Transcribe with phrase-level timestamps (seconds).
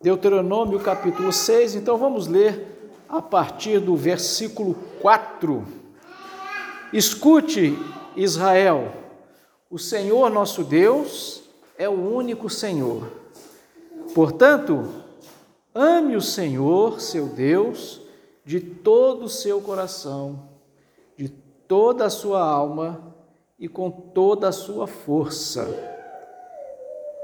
[0.00, 5.66] Deuteronômio capítulo 6, então vamos ler a partir do versículo 4.
[6.92, 7.76] Escute,
[8.14, 8.92] Israel,
[9.68, 11.42] o Senhor nosso Deus
[11.76, 13.10] é o único Senhor.
[14.14, 14.88] Portanto,
[15.74, 18.00] ame o Senhor, seu Deus,
[18.44, 20.48] de todo o seu coração,
[21.16, 23.16] de toda a sua alma
[23.58, 25.66] e com toda a sua força.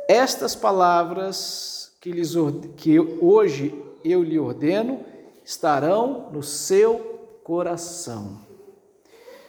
[0.08, 2.34] Estas palavras que, lhes,
[2.76, 3.74] que hoje
[4.04, 5.00] eu lhe ordeno
[5.42, 8.40] estarão no seu coração.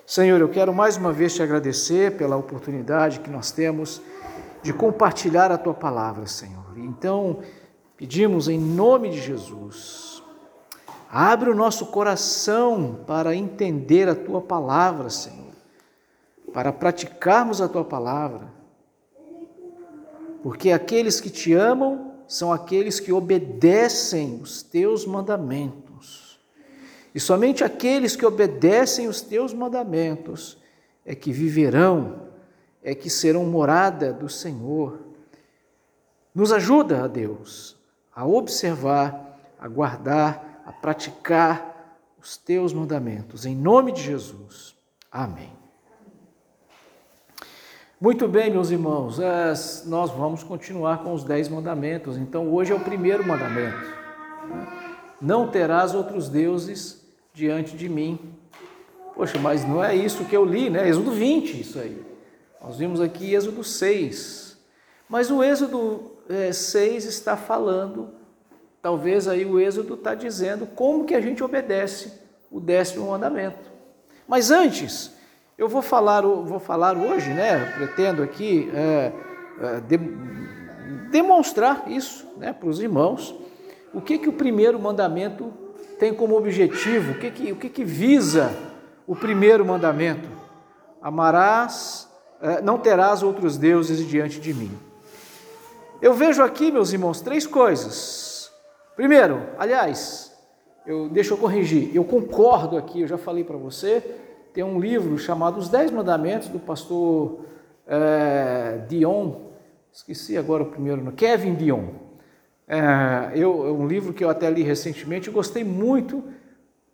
[0.05, 4.01] Senhor, eu quero mais uma vez te agradecer pela oportunidade que nós temos
[4.63, 6.77] de compartilhar a tua palavra, Senhor.
[6.77, 7.39] Então,
[7.97, 10.23] pedimos em nome de Jesus,
[11.11, 15.43] abre o nosso coração para entender a tua palavra, Senhor
[16.53, 18.47] para praticarmos a tua palavra.
[20.41, 26.39] Porque aqueles que te amam são aqueles que obedecem os teus mandamentos.
[27.13, 30.57] E somente aqueles que obedecem os teus mandamentos
[31.05, 32.29] é que viverão,
[32.83, 34.99] é que serão morada do Senhor.
[36.33, 37.77] Nos ajuda, a Deus,
[38.13, 43.45] a observar, a guardar, a praticar os teus mandamentos.
[43.45, 44.75] Em nome de Jesus.
[45.11, 45.64] Amém.
[47.99, 49.53] Muito bem, meus irmãos, é,
[49.85, 52.17] nós vamos continuar com os dez mandamentos.
[52.17, 53.77] Então, hoje é o primeiro mandamento:
[54.49, 54.67] né?
[55.21, 58.19] Não terás outros deuses diante de mim.
[59.15, 60.89] Poxa, mas não é isso que eu li, né?
[60.89, 62.05] Êxodo 20, isso aí.
[62.61, 64.57] Nós vimos aqui Êxodo 6.
[65.07, 68.09] Mas o Êxodo é, 6 está falando,
[68.81, 72.11] talvez aí o Êxodo está dizendo como que a gente obedece
[72.51, 73.71] o décimo mandamento.
[74.27, 75.14] Mas antes,
[75.57, 77.73] eu vou falar, vou falar hoje, né?
[77.77, 79.11] Pretendo aqui é,
[79.61, 79.97] é, de,
[81.09, 83.33] demonstrar isso né, para os irmãos.
[83.93, 85.53] O que, que o primeiro mandamento
[85.97, 87.13] tem como objetivo?
[87.13, 88.53] O que, que, o que, que visa
[89.07, 90.27] o primeiro mandamento?
[91.01, 92.09] Amarás,
[92.41, 94.77] é, não terás outros deuses diante de mim.
[96.01, 98.51] Eu vejo aqui, meus irmãos, três coisas.
[98.97, 100.35] Primeiro, aliás,
[100.85, 104.03] eu, deixa eu corrigir, eu concordo aqui, eu já falei para você,
[104.55, 107.41] tem um livro chamado Os Dez Mandamentos, do pastor
[107.85, 109.33] é, Dion,
[109.91, 111.87] esqueci agora o primeiro nome, Kevin Dion.
[112.65, 116.23] É, eu, é um livro que eu até li recentemente, e gostei muito,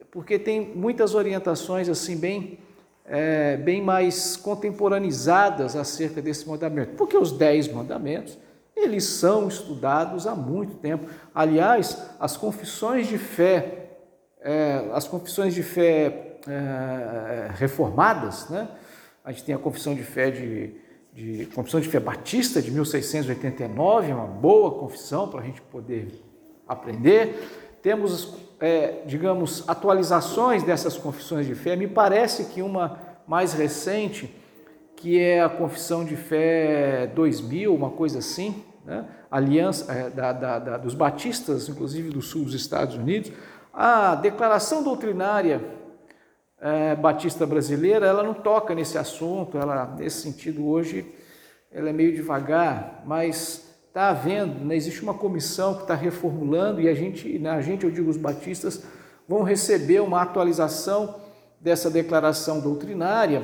[0.09, 2.57] porque tem muitas orientações assim bem,
[3.05, 6.95] é, bem mais contemporanizadas acerca desse mandamento.
[6.95, 8.39] Porque os Dez Mandamentos,
[8.75, 11.05] eles são estudados há muito tempo.
[11.33, 13.91] Aliás, as confissões de fé,
[14.41, 18.67] é, as confissões de fé é, reformadas, né?
[19.23, 20.73] A gente tem a confissão de fé de,
[21.13, 26.07] de confissão de fé batista de 1689, uma boa confissão para a gente poder
[26.67, 27.77] aprender.
[27.81, 31.75] Temos, é, digamos, atualizações dessas confissões de fé.
[31.75, 34.33] Me parece que uma mais recente,
[34.95, 39.05] que é a confissão de fé 2000, uma coisa assim, né?
[39.29, 43.31] aliança é, da, da, da, dos batistas, inclusive do sul dos Estados Unidos,
[43.73, 45.61] a declaração doutrinária
[46.61, 51.11] é, batista brasileira, ela não toca nesse assunto, ela, nesse sentido, hoje,
[51.71, 56.87] ela é meio devagar, mas está havendo, né, existe uma comissão que está reformulando e
[56.87, 58.83] a gente, né, a gente, eu digo os batistas,
[59.27, 61.15] vão receber uma atualização
[61.59, 63.41] dessa declaração doutrinária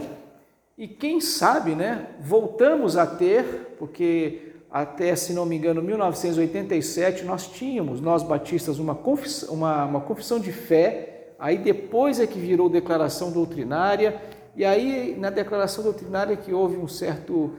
[0.77, 7.47] e quem sabe, né, voltamos a ter, porque até, se não me engano, 1987, nós
[7.47, 12.69] tínhamos, nós batistas, uma confissão, uma, uma confissão de fé aí depois é que virou
[12.69, 14.21] declaração doutrinária,
[14.55, 17.53] e aí na declaração doutrinária que houve um certo,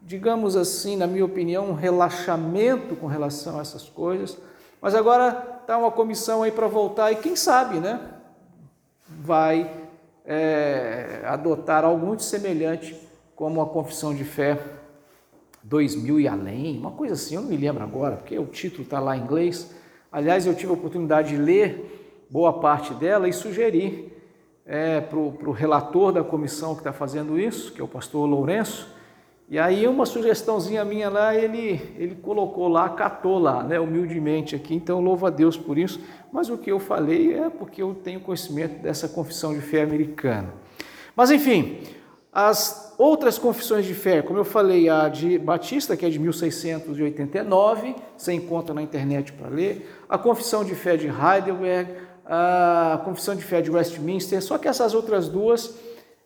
[0.00, 4.36] digamos assim, na minha opinião, um relaxamento com relação a essas coisas,
[4.80, 8.00] mas agora está uma comissão aí para voltar e quem sabe, né,
[9.08, 9.70] vai
[10.24, 12.96] é, adotar algo muito semelhante
[13.36, 14.58] como a confissão de fé
[15.62, 18.98] 2000 e além, uma coisa assim, eu não me lembro agora, porque o título está
[18.98, 19.70] lá em inglês.
[20.10, 22.01] Aliás, eu tive a oportunidade de ler
[22.32, 24.10] boa parte dela e sugerir
[24.64, 28.88] é, para o relator da comissão que está fazendo isso, que é o pastor Lourenço,
[29.50, 34.74] e aí uma sugestãozinha minha lá, ele, ele colocou lá, catou lá, né, humildemente aqui,
[34.74, 36.00] então louvo a Deus por isso,
[36.32, 40.54] mas o que eu falei é porque eu tenho conhecimento dessa confissão de fé americana.
[41.14, 41.80] Mas enfim,
[42.32, 47.94] as outras confissões de fé, como eu falei, a de Batista, que é de 1689,
[48.16, 51.92] você encontra na internet para ler, a confissão de fé de Heidelberg,
[52.24, 55.74] a Confissão de Fé de Westminster, só que essas outras duas,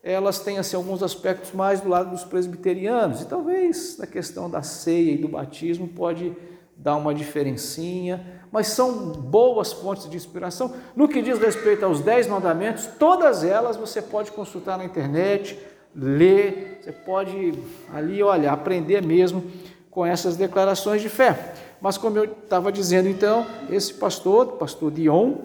[0.02, 4.62] elas têm assim, alguns aspectos mais do lado dos presbiterianos, e talvez na questão da
[4.62, 6.32] ceia e do batismo pode
[6.76, 10.74] dá uma diferencinha, mas são boas fontes de inspiração.
[10.94, 15.58] No que diz respeito aos Dez Mandamentos, todas elas você pode consultar na internet,
[15.94, 17.54] ler, você pode
[17.92, 19.42] ali, olha, aprender mesmo
[19.90, 21.54] com essas declarações de fé.
[21.80, 25.36] Mas como eu estava dizendo então, esse pastor, pastor Dion,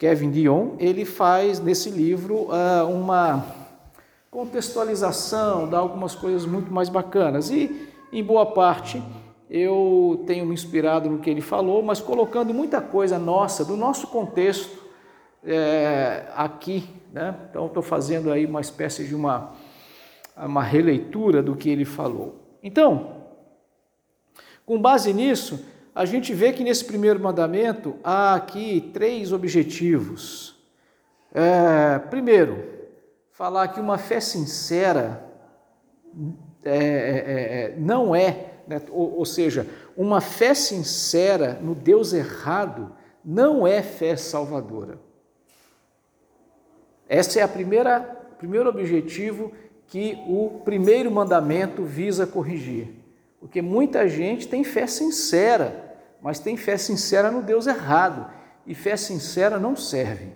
[0.00, 3.44] Kevin Dion, ele faz nesse livro uh, uma
[4.30, 7.50] contextualização, dá algumas coisas muito mais bacanas.
[7.50, 9.02] E em boa parte
[9.50, 14.06] eu tenho me inspirado no que ele falou, mas colocando muita coisa nossa, do nosso
[14.06, 14.74] contexto
[15.44, 16.88] é, aqui.
[17.12, 17.36] Né?
[17.50, 19.52] Então estou fazendo aí uma espécie de uma,
[20.34, 22.56] uma releitura do que ele falou.
[22.62, 23.16] Então,
[24.64, 25.62] com base nisso,
[25.94, 30.56] a gente vê que nesse primeiro mandamento há aqui três objetivos.
[31.32, 32.64] É, primeiro,
[33.32, 35.24] falar que uma fé sincera
[36.64, 39.66] é, é, é, é não é, né, ou, ou seja,
[39.96, 42.94] uma fé sincera no Deus errado
[43.24, 44.98] não é fé salvadora.
[47.08, 48.00] Esse é a primeira,
[48.38, 49.52] primeiro objetivo
[49.88, 52.99] que o primeiro mandamento visa corrigir.
[53.40, 58.30] Porque muita gente tem fé sincera, mas tem fé sincera no Deus errado.
[58.66, 60.28] E fé sincera não serve.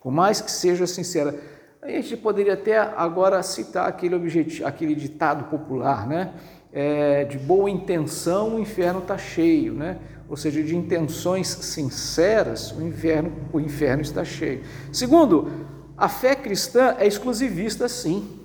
[0.00, 1.34] Por mais que seja sincera.
[1.80, 6.34] A gente poderia até agora citar aquele, objetivo, aquele ditado popular, né?
[6.72, 9.98] É, de boa intenção o inferno está cheio, né?
[10.28, 14.62] Ou seja, de intenções sinceras o inferno, o inferno está cheio.
[14.92, 15.50] Segundo,
[15.96, 18.43] a fé cristã é exclusivista, sim.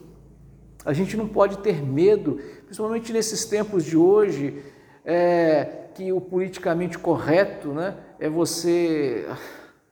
[0.86, 2.40] A gente não pode ter medo
[2.70, 4.62] principalmente nesses tempos de hoje,
[5.04, 9.28] é, que o politicamente correto né, é você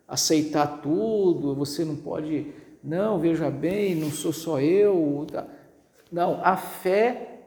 [0.07, 2.53] aceitar tudo, você não pode,
[2.83, 5.25] não, veja bem, não sou só eu.
[5.31, 5.47] Tá.
[6.11, 7.39] Não, a fé,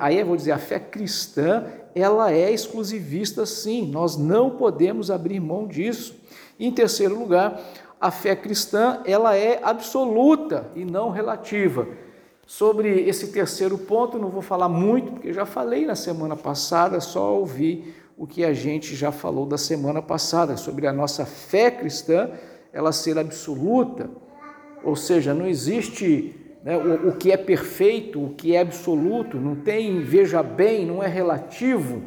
[0.00, 1.64] aí eu vou dizer, a fé cristã,
[1.94, 6.16] ela é exclusivista sim, nós não podemos abrir mão disso.
[6.58, 7.62] em terceiro lugar,
[8.00, 11.86] a fé cristã, ela é absoluta e não relativa.
[12.46, 17.34] Sobre esse terceiro ponto, não vou falar muito, porque já falei na semana passada, só
[17.34, 22.30] ouvi o que a gente já falou da semana passada, sobre a nossa fé cristã,
[22.72, 24.10] ela ser absoluta,
[24.84, 26.34] ou seja, não existe
[26.64, 31.02] né, o, o que é perfeito, o que é absoluto, não tem, veja bem, não
[31.02, 32.02] é relativo,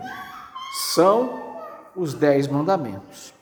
[0.93, 1.43] são
[1.95, 3.34] os dez mandamentos.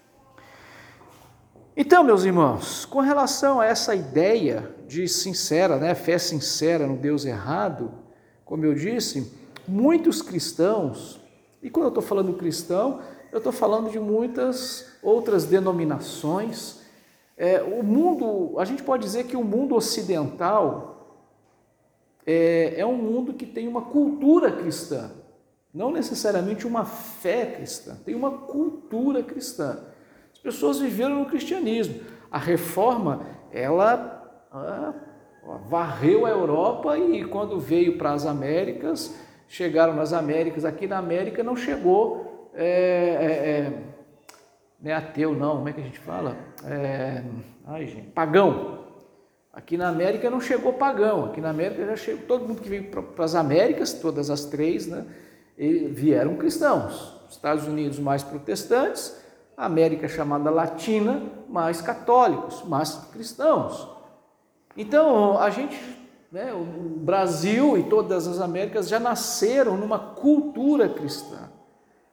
[1.75, 7.25] Então, meus irmãos, com relação a essa ideia de sincera, né, fé sincera no Deus
[7.25, 7.91] errado,
[8.45, 9.33] como eu disse,
[9.67, 11.19] muitos cristãos,
[11.63, 16.81] e quando eu estou falando cristão, eu estou falando de muitas outras denominações.
[17.35, 21.23] É, o mundo, a gente pode dizer que o mundo ocidental
[22.23, 25.09] é, é um mundo que tem uma cultura cristã,
[25.73, 29.91] não necessariamente uma fé cristã, tem uma cultura cristã.
[30.43, 32.01] As pessoas viveram no cristianismo.
[32.29, 34.93] A reforma, ela ah,
[35.69, 39.15] varreu a Europa e quando veio para as Américas,
[39.47, 43.71] chegaram nas Américas, aqui na América não chegou é,
[44.83, 46.35] é, é, é ateu não, como é que a gente fala?
[46.65, 47.23] É,
[47.65, 48.83] ai gente, pagão.
[49.53, 52.89] Aqui na América não chegou pagão, aqui na América já chegou, todo mundo que veio
[52.89, 55.05] para as Américas, todas as três, né,
[55.91, 57.23] vieram cristãos.
[57.29, 59.22] Estados Unidos mais protestantes,
[59.55, 63.87] América chamada Latina mais católicos, mais cristãos.
[64.75, 65.79] Então, a gente,
[66.31, 66.63] né, o
[66.99, 71.49] Brasil e todas as Américas já nasceram numa cultura cristã.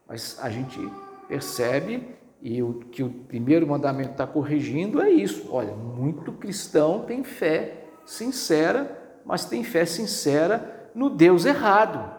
[0.06, 0.78] Mas a gente
[1.26, 7.22] percebe, e o que o primeiro mandamento está corrigindo é isso: olha, muito cristão tem
[7.22, 12.18] fé sincera, mas tem fé sincera no Deus errado.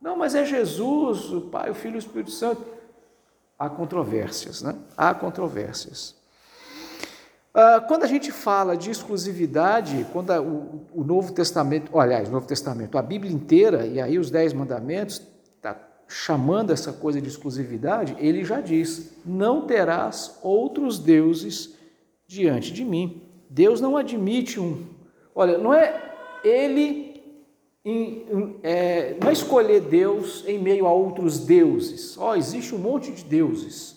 [0.00, 2.62] Não, mas é Jesus, o Pai, o Filho e o Espírito Santo.
[3.60, 4.74] Há controvérsias, né?
[4.96, 6.14] Há controvérsias.
[7.52, 10.30] Ah, quando a gente fala de exclusividade, quando
[10.94, 15.20] o, Novo Testamento, aliás, o Novo Testamento, a Bíblia inteira, e aí os Dez Mandamentos,
[15.56, 15.76] está
[16.08, 21.76] chamando essa coisa de exclusividade, ele já diz: não terás outros deuses
[22.26, 23.28] diante de mim.
[23.50, 24.86] Deus não admite um.
[25.34, 27.09] Olha, não é ele
[27.84, 32.16] em, é, não escolher Deus em meio a outros deuses.
[32.18, 33.96] Ó, oh, existe um monte de deuses.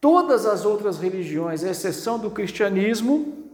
[0.00, 3.50] Todas as outras religiões, à exceção do cristianismo,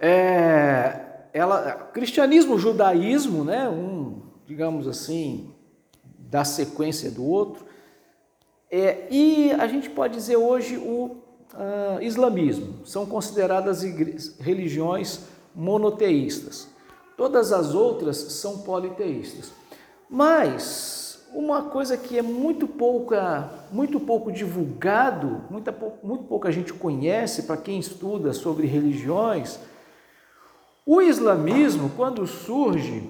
[0.00, 5.54] é, ela, cristianismo, judaísmo, né, um, digamos assim,
[6.18, 7.66] da sequência do outro,
[8.70, 11.18] é, e a gente pode dizer hoje o
[11.52, 13.82] uh, islamismo, são consideradas
[14.40, 16.71] religiões monoteístas.
[17.16, 19.52] Todas as outras são politeístas.
[20.08, 21.02] Mas
[21.32, 27.56] uma coisa que é muito pouca, muito pouco divulgado, muita, muito pouca gente conhece para
[27.56, 29.58] quem estuda sobre religiões.
[30.84, 33.08] O islamismo, quando surge,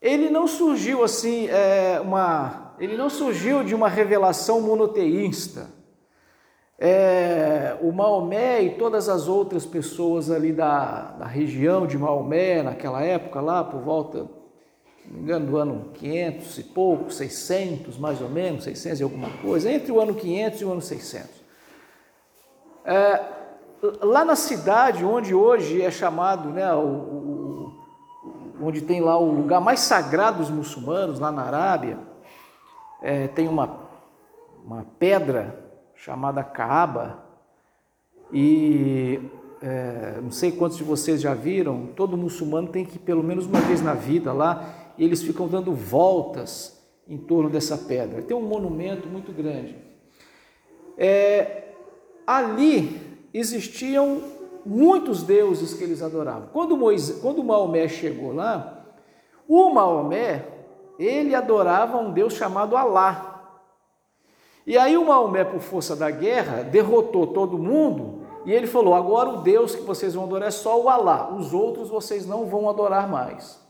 [0.00, 5.68] ele não surgiu assim, é, uma, ele não surgiu de uma revelação monoteísta.
[6.78, 13.02] É, o Maomé e todas as outras pessoas ali da, da região de Maomé, naquela
[13.02, 14.28] época lá, por volta
[15.06, 19.30] não me engano, do ano 500 e pouco, 600 mais ou menos, 600 e alguma
[19.38, 21.44] coisa, entre o ano 500 e o ano 600.
[22.86, 23.24] É,
[24.02, 27.72] lá na cidade, onde hoje é chamado, né, o, o,
[28.62, 31.98] onde tem lá o lugar mais sagrado dos muçulmanos, lá na Arábia,
[33.02, 33.88] é, tem uma,
[34.64, 35.63] uma pedra
[35.94, 37.24] chamada Kaaba,
[38.32, 39.20] e
[39.62, 43.46] é, não sei quantos de vocês já viram, todo muçulmano tem que ir pelo menos
[43.46, 48.22] uma vez na vida lá e eles ficam dando voltas em torno dessa pedra.
[48.22, 49.76] Tem um monumento muito grande.
[50.96, 51.72] É,
[52.26, 53.00] ali
[53.32, 54.22] existiam
[54.64, 56.48] muitos deuses que eles adoravam.
[56.52, 58.86] Quando, Moisés, quando Maomé chegou lá,
[59.48, 60.46] o Maomé,
[60.98, 63.33] ele adorava um deus chamado Alá.
[64.66, 69.30] E aí o Maomé, por força da guerra, derrotou todo mundo e ele falou: agora
[69.30, 72.68] o Deus que vocês vão adorar é só o Alá, os outros vocês não vão
[72.68, 73.62] adorar mais.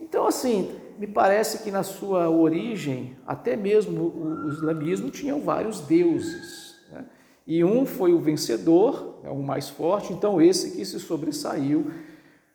[0.00, 6.76] Então, assim, me parece que na sua origem, até mesmo o, islamismo tinham vários deuses.
[6.90, 7.04] Né?
[7.46, 11.90] E um foi o vencedor, é o mais forte, então esse que se sobressaiu.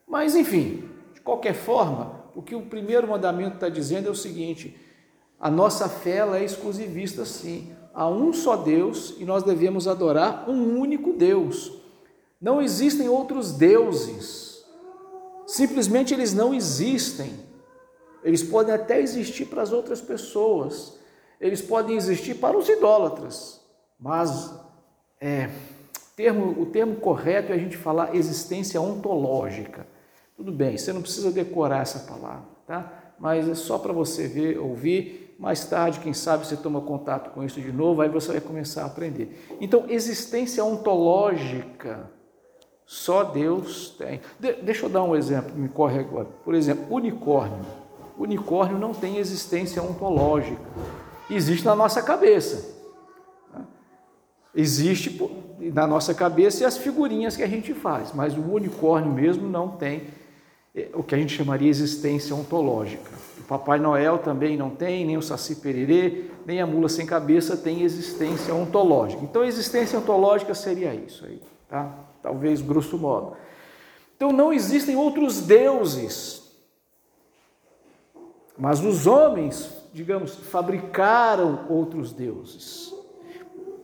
[0.07, 4.77] Mas, enfim, de qualquer forma, o que o primeiro mandamento está dizendo é o seguinte:
[5.43, 7.75] a nossa fé ela é exclusivista, sim.
[7.93, 11.69] Há um só Deus e nós devemos adorar um único Deus.
[12.39, 14.63] Não existem outros deuses.
[15.45, 17.33] Simplesmente eles não existem.
[18.23, 20.97] Eles podem até existir para as outras pessoas,
[21.41, 23.59] eles podem existir para os idólatras,
[23.99, 24.49] mas
[25.19, 25.49] é,
[26.15, 29.85] termo, o termo correto é a gente falar existência ontológica.
[30.37, 33.13] Tudo bem, você não precisa decorar essa palavra, tá?
[33.19, 35.22] Mas é só para você ver, ouvir.
[35.39, 38.83] Mais tarde, quem sabe você toma contato com isso de novo, aí você vai começar
[38.83, 39.47] a aprender.
[39.59, 42.11] Então, existência ontológica
[42.85, 44.21] só Deus tem.
[44.39, 46.27] De, deixa eu dar um exemplo, me corre agora.
[46.43, 47.65] Por exemplo, unicórnio.
[48.17, 50.61] Unicórnio não tem existência ontológica.
[51.29, 52.73] Existe na nossa cabeça.
[54.55, 55.19] Existe
[55.73, 59.69] na nossa cabeça e as figurinhas que a gente faz, mas o unicórnio mesmo não
[59.69, 60.03] tem
[60.75, 63.09] é, o que a gente chamaria existência ontológica.
[63.43, 67.55] O Papai Noel também não tem, nem o Saci Pererê, nem a mula sem cabeça
[67.55, 69.23] tem existência ontológica.
[69.23, 71.93] Então, existência ontológica seria isso aí, tá?
[72.23, 73.35] talvez grosso modo.
[74.15, 76.41] Então não existem outros deuses,
[78.57, 82.93] mas os homens, digamos, fabricaram outros deuses.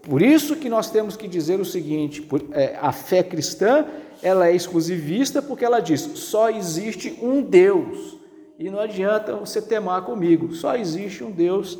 [0.01, 3.85] Por isso que nós temos que dizer o seguinte: é, a fé cristã
[4.23, 8.17] ela é exclusivista porque ela diz só existe um Deus
[8.59, 11.79] e não adianta você temar comigo, só existe um Deus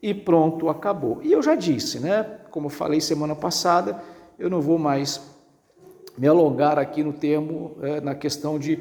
[0.00, 1.20] e pronto, acabou.
[1.24, 2.22] E eu já disse, né?
[2.52, 4.00] Como falei semana passada,
[4.38, 5.20] eu não vou mais
[6.16, 8.78] me alongar aqui no termo, é, na questão de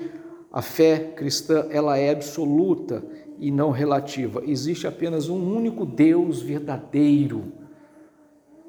[0.51, 3.03] a fé cristã, ela é absoluta
[3.39, 4.43] e não relativa.
[4.45, 7.51] Existe apenas um único Deus verdadeiro,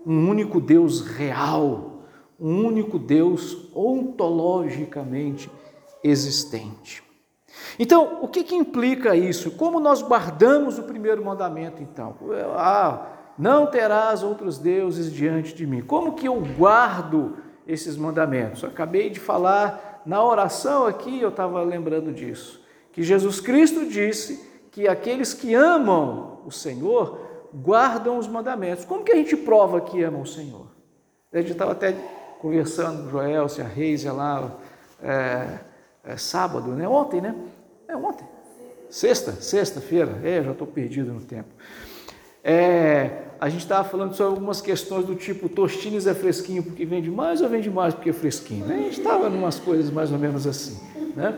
[0.07, 2.03] um único Deus real,
[2.39, 5.51] um único Deus ontologicamente
[6.03, 7.10] existente.
[7.79, 9.53] Então, o que, que implica isso?
[9.53, 12.17] Como nós guardamos o primeiro mandamento, então?
[12.57, 13.07] Ah,
[13.39, 15.81] não terás outros deuses diante de mim.
[15.81, 17.37] Como que eu guardo
[17.73, 18.65] esses mandamentos.
[18.65, 22.61] Acabei de falar na oração aqui, eu estava lembrando disso,
[22.93, 27.21] que Jesus Cristo disse que aqueles que amam o Senhor
[27.55, 28.85] guardam os mandamentos.
[28.85, 30.67] Como que a gente prova que ama o Senhor?
[31.33, 31.95] A gente estava até
[32.41, 34.51] conversando com o Joel, se a Reis lá
[35.03, 35.59] é,
[36.05, 36.89] é, sábado, né?
[36.89, 37.35] Ontem, né?
[37.91, 38.25] É ontem.
[38.89, 40.21] Sexta, sexta-feira.
[40.23, 41.49] É, já estou perdido no tempo.
[42.43, 47.11] É, a gente estava falando sobre algumas questões do tipo Tostines é fresquinho porque vende
[47.11, 48.65] mais ou vende mais porque é fresquinho?
[48.65, 48.77] Né?
[48.77, 50.79] A gente estava em umas coisas mais ou menos assim.
[51.17, 51.37] Né?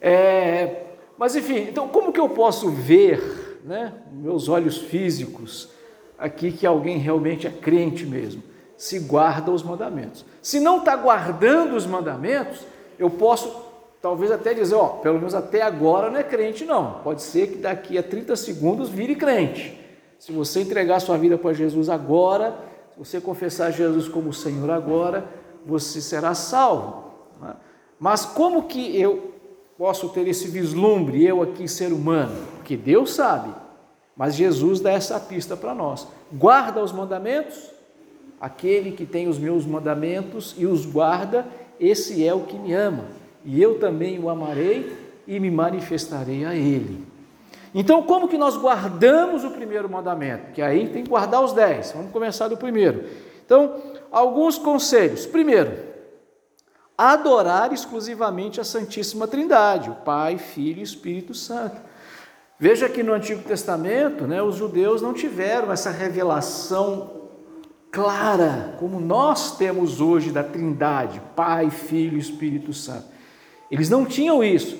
[0.00, 0.86] É,
[1.18, 5.68] mas enfim, então como que eu posso ver, né, meus olhos físicos,
[6.18, 8.42] aqui que alguém realmente é crente mesmo?
[8.76, 10.24] Se guarda os mandamentos.
[10.40, 12.60] Se não está guardando os mandamentos,
[12.98, 13.67] eu posso
[14.00, 17.00] talvez até dizer, ó, pelo menos até agora não é crente não.
[17.04, 19.78] Pode ser que daqui a 30 segundos vire crente.
[20.18, 22.56] Se você entregar sua vida para Jesus agora,
[22.92, 25.28] se você confessar Jesus como Senhor agora,
[25.64, 27.08] você será salvo.
[27.98, 29.34] Mas como que eu
[29.76, 32.34] posso ter esse vislumbre, eu aqui, ser humano?
[32.56, 33.52] Porque Deus sabe.
[34.16, 36.06] Mas Jesus dá essa pista para nós.
[36.32, 37.70] Guarda os mandamentos,
[38.40, 41.46] aquele que tem os meus mandamentos e os guarda,
[41.78, 43.04] esse é o que me ama.
[43.44, 47.06] E eu também o amarei e me manifestarei a ele.
[47.74, 50.52] Então, como que nós guardamos o primeiro mandamento?
[50.52, 51.92] Que aí tem que guardar os dez.
[51.92, 53.04] Vamos começar do primeiro.
[53.44, 53.74] Então,
[54.10, 55.26] alguns conselhos.
[55.26, 55.72] Primeiro,
[56.96, 61.80] adorar exclusivamente a Santíssima Trindade, o Pai, Filho e Espírito Santo.
[62.58, 67.28] Veja que no Antigo Testamento, né, os judeus não tiveram essa revelação
[67.90, 73.17] clara, como nós temos hoje da Trindade, Pai, Filho e Espírito Santo.
[73.70, 74.78] Eles não tinham isso.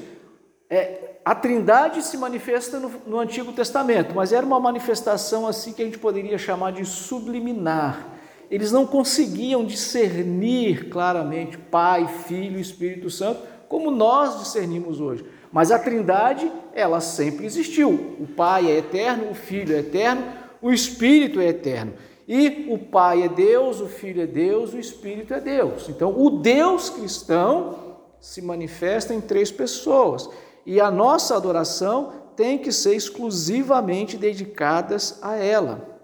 [0.71, 5.83] É, a Trindade se manifesta no, no Antigo Testamento, mas era uma manifestação assim que
[5.83, 8.15] a gente poderia chamar de subliminar.
[8.51, 15.25] Eles não conseguiam discernir claramente Pai, Filho e Espírito Santo, como nós discernimos hoje.
[15.53, 18.17] Mas a Trindade, ela sempre existiu.
[18.19, 20.25] O Pai é eterno, o Filho é eterno,
[20.63, 21.93] o Espírito é eterno.
[22.27, 25.89] E o Pai é Deus, o Filho é Deus, o Espírito é Deus.
[25.89, 27.88] Então, o Deus cristão
[28.21, 30.29] se manifesta em três pessoas.
[30.67, 35.99] E a nossa adoração tem que ser exclusivamente dedicadas a ela.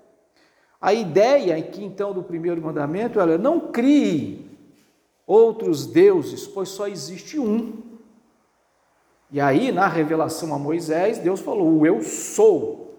[0.80, 4.50] A ideia aqui então do primeiro mandamento é não crie
[5.26, 7.94] outros deuses, pois só existe um.
[9.30, 12.98] E aí, na revelação a Moisés, Deus falou: o eu sou.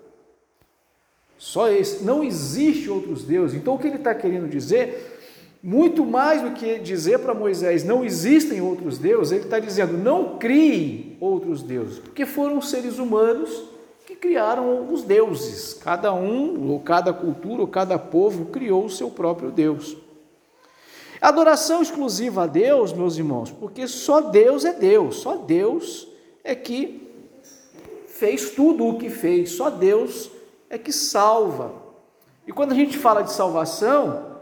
[1.37, 2.03] Só esse.
[2.03, 3.55] Não existe outros deuses.
[3.55, 5.14] Então, o que ele está querendo dizer,
[5.67, 10.37] muito mais do que dizer para Moisés: não existem outros deuses, ele está dizendo: não
[10.37, 13.63] crie outros deuses, porque foram seres humanos
[14.05, 15.73] que criaram os deuses.
[15.73, 19.97] Cada um, ou cada cultura, ou cada povo criou o seu próprio Deus.
[21.19, 26.07] Adoração exclusiva a Deus, meus irmãos, porque só Deus é Deus, só Deus
[26.43, 27.09] é que
[28.05, 30.29] fez tudo o que fez, só Deus
[30.69, 31.73] é que salva.
[32.45, 34.34] E quando a gente fala de salvação,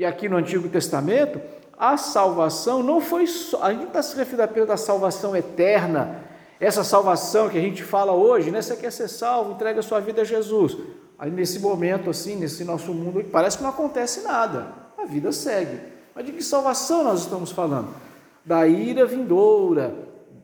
[0.00, 1.38] e aqui no Antigo Testamento,
[1.78, 6.24] a salvação não foi só, a gente está se referindo apenas da salvação eterna,
[6.58, 8.62] essa salvação que a gente fala hoje, né?
[8.62, 10.74] Você quer ser salvo, entrega a sua vida a Jesus.
[11.18, 15.78] Aí nesse momento, assim, nesse nosso mundo, parece que não acontece nada, a vida segue.
[16.14, 17.88] Mas de que salvação nós estamos falando?
[18.42, 19.92] Da ira vindoura,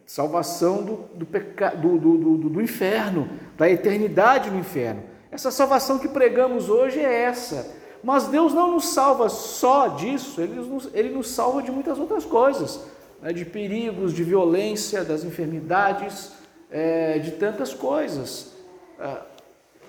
[0.05, 3.27] salvação do, do, peca, do, do, do, do inferno,
[3.57, 5.03] da eternidade no inferno.
[5.31, 7.76] Essa salvação que pregamos hoje é essa.
[8.07, 12.25] Mas Deus não nos salva só disso, Ele nos, ele nos salva de muitas outras
[12.25, 12.79] coisas,
[13.21, 16.31] né, de perigos, de violência, das enfermidades,
[16.71, 18.53] é, de tantas coisas.
[19.01, 19.17] É,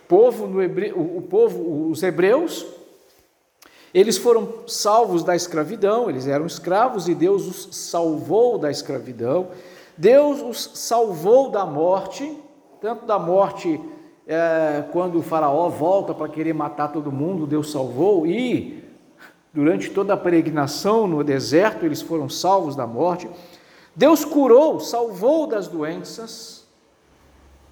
[0.08, 2.66] povo no hebre, o, o povo, os hebreus,
[3.94, 9.50] eles foram salvos da escravidão, eles eram escravos e Deus os salvou da escravidão.
[9.96, 12.36] Deus os salvou da morte,
[12.82, 13.80] tanto da morte
[14.28, 18.84] é, quando o faraó volta para querer matar todo mundo, Deus salvou, e
[19.54, 23.30] durante toda a peregrinação no deserto eles foram salvos da morte.
[23.96, 26.68] Deus curou, salvou das doenças.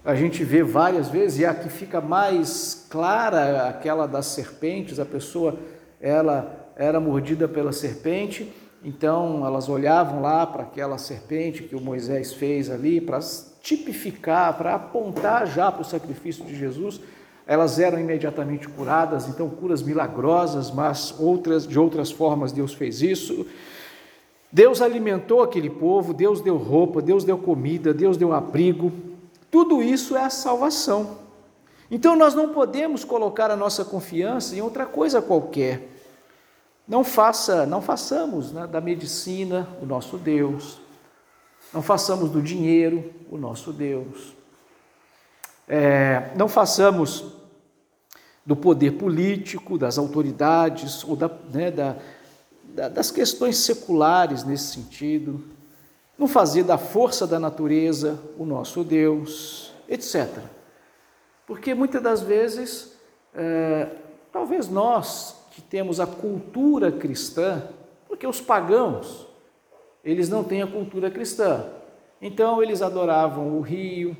[0.04, 5.58] A gente vê várias vezes, e aqui fica mais clara aquela das serpentes, a pessoa
[6.00, 12.34] ela era mordida pela serpente, então elas olhavam lá para aquela serpente que o Moisés
[12.34, 13.20] fez ali para
[13.66, 17.02] tipificar, para apontar já para o sacrifício de Jesus.
[17.48, 23.48] Elas eram imediatamente curadas, então curas milagrosas, mas outras de outras formas Deus fez isso.
[24.52, 28.92] Deus alimentou aquele povo, Deus deu roupa, Deus deu comida, Deus deu abrigo.
[29.50, 31.18] Tudo isso é a salvação.
[31.90, 35.90] Então nós não podemos colocar a nossa confiança em outra coisa qualquer.
[36.88, 40.85] Não faça, não façamos né, da medicina o nosso Deus.
[41.74, 44.36] Não façamos do dinheiro o nosso Deus.
[45.68, 47.34] É, não façamos
[48.46, 51.96] do poder político, das autoridades ou da, né, da,
[52.64, 55.44] da, das questões seculares nesse sentido.
[56.18, 60.30] Não fazer da força da natureza o nosso Deus, etc.
[61.48, 62.94] Porque muitas das vezes,
[63.34, 63.90] é,
[64.32, 67.64] talvez nós que temos a cultura cristã,
[68.08, 69.26] porque os pagãos,
[70.06, 71.66] eles não têm a cultura cristã.
[72.22, 74.16] Então eles adoravam o rio,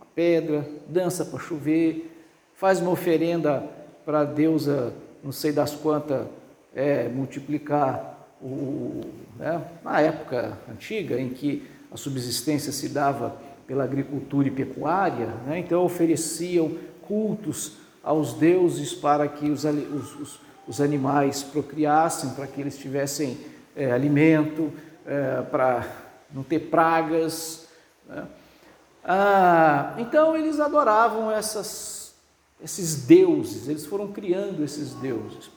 [0.00, 2.14] a pedra, dança para chover,
[2.54, 3.64] faz uma oferenda
[4.04, 4.92] para a deusa,
[5.24, 6.26] não sei das quantas,
[6.74, 9.00] é, multiplicar o,
[9.38, 15.58] né, na época antiga em que a subsistência se dava pela agricultura e pecuária, né,
[15.58, 22.78] então ofereciam cultos aos deuses para que os, os, os animais procriassem, para que eles
[22.78, 23.36] tivessem
[23.74, 24.72] é, alimento,
[25.10, 25.84] é, para
[26.30, 27.66] não ter pragas.
[28.06, 28.24] Né?
[29.04, 32.00] Ah, então eles adoravam essas
[32.62, 35.50] esses deuses, eles foram criando esses deuses.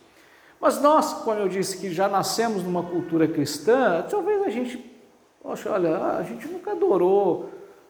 [0.60, 4.78] Mas nós, como eu disse, que já nascemos numa cultura cristã, talvez a gente,
[5.42, 7.50] poxa, olha, a gente nunca adorou,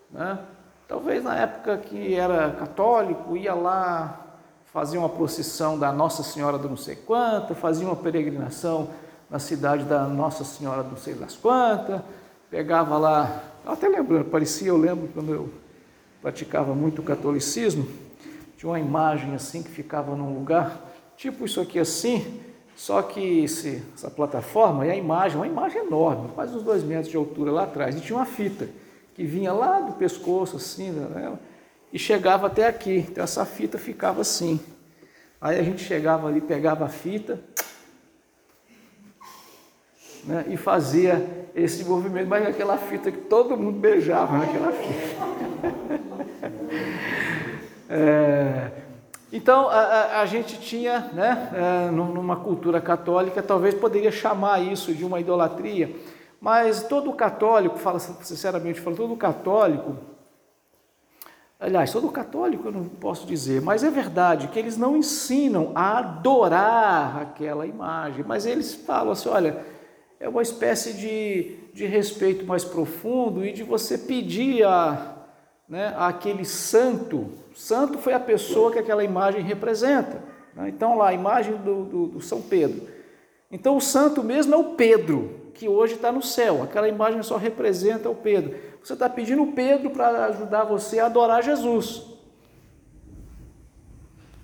[0.10, 0.40] né?
[0.88, 6.68] Talvez na época que era católico, ia lá, fazia uma procissão da Nossa Senhora do
[6.68, 8.90] não sei quanto, fazia uma peregrinação
[9.34, 12.00] na cidade da Nossa Senhora não sei das quantas,
[12.52, 15.50] pegava lá, até lembro, parecia, eu lembro quando eu
[16.22, 17.88] praticava muito o catolicismo,
[18.56, 22.42] tinha uma imagem assim que ficava num lugar, tipo isso aqui assim,
[22.76, 27.10] só que esse, essa plataforma e a imagem, uma imagem enorme, quase uns dois metros
[27.10, 28.70] de altura lá atrás, e tinha uma fita
[29.16, 31.34] que vinha lá do pescoço assim, né,
[31.92, 33.08] e chegava até aqui.
[33.10, 34.60] Então essa fita ficava assim.
[35.42, 37.40] Aí a gente chegava ali, pegava a fita
[40.26, 45.24] né, e fazia esse movimento, mas aquela fita que todo mundo beijava naquela fita.
[47.90, 48.72] é,
[49.32, 54.94] então, a, a, a gente tinha, né, é, numa cultura católica, talvez poderia chamar isso
[54.94, 55.96] de uma idolatria,
[56.40, 59.98] mas todo católico, fala sinceramente, fala, todo católico,
[61.60, 66.00] aliás, todo católico eu não posso dizer, mas é verdade que eles não ensinam a
[66.00, 69.73] adorar aquela imagem, mas eles falam assim, olha,
[70.24, 75.18] é uma espécie de, de respeito mais profundo e de você pedir a,
[75.68, 80.24] né, àquele santo santo foi a pessoa que aquela imagem representa.
[80.56, 80.70] Né?
[80.70, 82.88] Então, lá, a imagem do, do, do, São Pedro.
[83.52, 86.64] Então, o santo mesmo é o Pedro, que hoje está no céu.
[86.64, 88.56] Aquela imagem só representa o Pedro.
[88.82, 92.13] Você está pedindo o Pedro para ajudar você a adorar Jesus.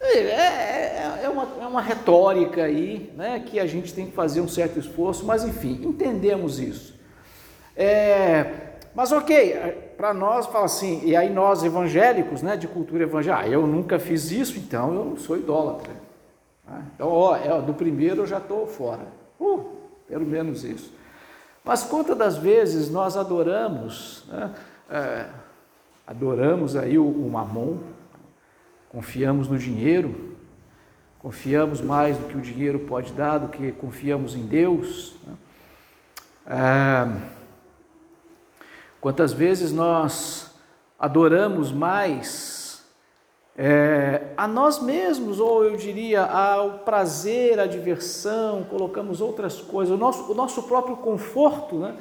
[0.01, 4.39] É, é, é, uma, é uma retórica aí, né, que a gente tem que fazer
[4.39, 6.97] um certo esforço, mas enfim, entendemos isso.
[7.75, 13.45] É, mas ok, para nós fala assim, e aí nós evangélicos, né, de cultura evangélica,
[13.45, 15.91] ah, eu nunca fiz isso, então eu não sou idólatra.
[16.67, 19.07] Ah, então, ó, é, do primeiro eu já estou fora.
[19.39, 19.65] Uh,
[20.07, 20.93] pelo menos isso.
[21.63, 24.51] Mas quantas das vezes nós adoramos, né,
[24.89, 25.25] é,
[26.07, 27.77] adoramos aí o, o mamon,
[28.89, 30.36] confiamos no dinheiro,
[31.19, 35.15] confiamos mais do que o dinheiro pode dar do que confiamos em Deus.
[35.25, 35.34] Né?
[36.47, 37.39] É,
[39.02, 40.52] Quantas vezes nós
[40.99, 42.84] adoramos mais
[43.58, 49.97] é, a nós mesmos, ou eu diria ao prazer, à diversão, colocamos outras coisas, o
[49.97, 51.95] nosso, o nosso próprio conforto, né?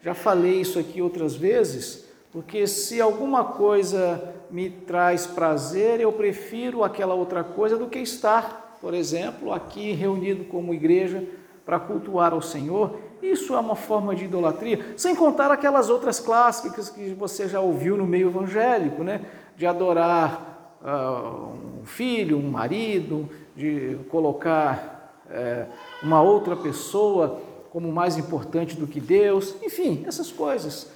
[0.00, 6.84] Já falei isso aqui outras vezes, porque se alguma coisa me traz prazer, eu prefiro
[6.84, 11.24] aquela outra coisa do que estar, por exemplo, aqui reunido como igreja
[11.64, 16.88] para cultuar ao Senhor isso é uma forma de idolatria, sem contar aquelas outras clássicas
[16.88, 19.22] que você já ouviu no meio evangélico, né?
[19.56, 28.16] De adorar uh, um filho, um marido, de colocar uh, uma outra pessoa como mais
[28.16, 30.90] importante do que Deus, enfim, essas coisas.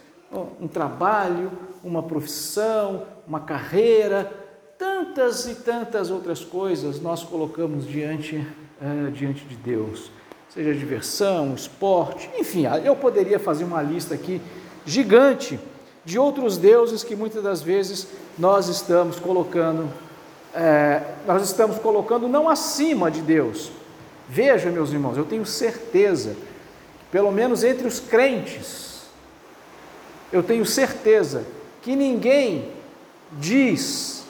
[0.60, 1.52] Um trabalho,
[1.84, 4.32] uma profissão, uma carreira,
[4.78, 10.10] tantas e tantas outras coisas nós colocamos diante, uh, diante de Deus
[10.52, 14.38] seja diversão, esporte, enfim, eu poderia fazer uma lista aqui
[14.84, 15.58] gigante
[16.04, 18.06] de outros deuses que muitas das vezes
[18.38, 19.88] nós estamos colocando,
[20.54, 23.70] é, nós estamos colocando não acima de Deus.
[24.28, 26.36] Veja, meus irmãos, eu tenho certeza,
[27.10, 28.91] pelo menos entre os crentes,
[30.32, 31.44] eu tenho certeza
[31.82, 32.72] que ninguém
[33.32, 34.24] diz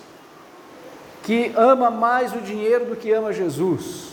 [1.22, 4.08] que ama mais o dinheiro do que ama Jesus.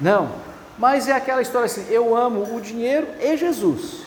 [0.00, 0.30] Não,
[0.78, 4.06] mas é aquela história assim: eu amo o dinheiro e Jesus.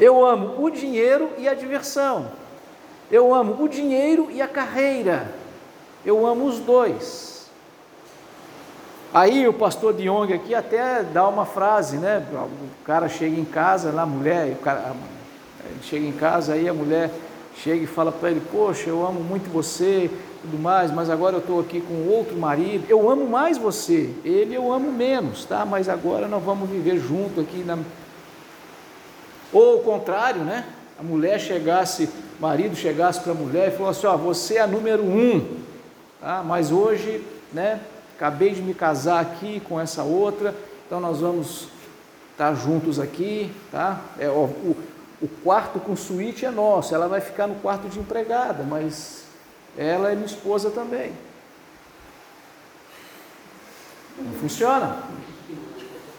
[0.00, 2.30] Eu amo o dinheiro e a diversão.
[3.10, 5.32] Eu amo o dinheiro e a carreira.
[6.04, 7.33] Eu amo os dois.
[9.14, 12.20] Aí o pastor Diong aqui até dá uma frase, né?
[12.32, 14.92] O cara chega em casa, lá a mulher, o cara,
[15.66, 17.12] ele chega em casa, aí a mulher
[17.56, 20.10] chega e fala para ele: Poxa, eu amo muito você,
[20.42, 24.56] tudo mais, mas agora eu estou aqui com outro marido, eu amo mais você, ele
[24.56, 25.64] eu amo menos, tá?
[25.64, 27.78] Mas agora nós vamos viver junto aqui na...
[29.52, 30.64] Ou o contrário, né?
[30.98, 34.62] A mulher chegasse, o marido chegasse para a mulher e falou assim, ó, você é
[34.62, 35.60] a número um,
[36.20, 36.42] tá?
[36.44, 37.78] Mas hoje, né?
[38.24, 40.54] Acabei de me casar aqui com essa outra,
[40.86, 41.68] então nós vamos
[42.32, 44.00] estar tá juntos aqui, tá?
[44.18, 44.74] É, ó, o,
[45.20, 49.24] o quarto com suíte é nosso, ela vai ficar no quarto de empregada, mas
[49.76, 51.12] ela é minha esposa também.
[54.18, 55.02] Não funciona.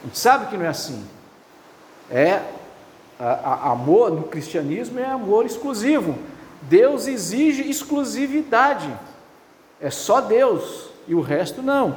[0.04, 1.04] A gente sabe que não é assim.
[2.12, 2.40] É
[3.20, 6.16] a, a, amor no cristianismo é amor exclusivo.
[6.62, 8.96] Deus exige exclusividade.
[9.82, 11.96] É só Deus e o resto não.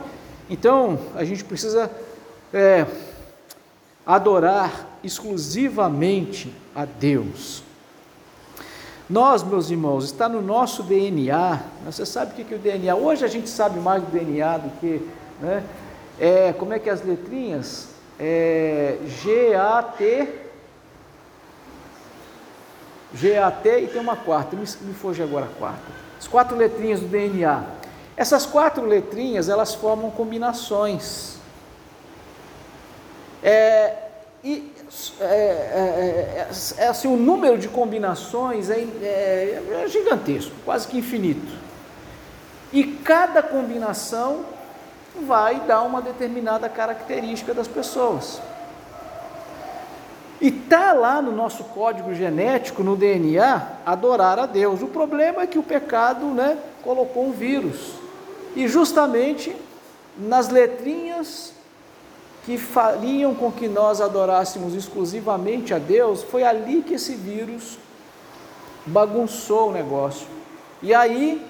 [0.48, 1.90] Então a gente precisa
[2.52, 2.86] é,
[4.06, 7.62] adorar exclusivamente a Deus.
[9.08, 11.62] Nós, meus irmãos, está no nosso DNA.
[11.86, 12.94] Você sabe o que é o DNA?
[12.94, 15.08] Hoje a gente sabe mais do DNA do que,
[15.40, 15.64] né?
[16.20, 17.88] É, como é que é as letrinhas?
[18.18, 20.28] É, G-A-T,
[23.14, 25.80] G-A-T e tem uma quarta, me, me foge agora a quarta.
[26.18, 27.62] As quatro letrinhas do DNA.
[28.18, 31.36] Essas quatro letrinhas, elas formam combinações.
[33.40, 33.94] É,
[34.42, 34.72] e
[35.20, 40.98] é, é, é, é, assim, o número de combinações é, é, é gigantesco, quase que
[40.98, 41.46] infinito.
[42.72, 44.40] E cada combinação
[45.22, 48.40] vai dar uma determinada característica das pessoas.
[50.40, 54.82] E está lá no nosso código genético, no DNA, adorar a Deus.
[54.82, 57.97] O problema é que o pecado né, colocou um vírus.
[58.56, 59.54] E justamente
[60.18, 61.52] nas letrinhas
[62.44, 67.78] que fariam com que nós adorássemos exclusivamente a Deus, foi ali que esse vírus
[68.86, 70.26] bagunçou o negócio.
[70.82, 71.44] E aí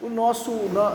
[0.00, 0.50] o nosso,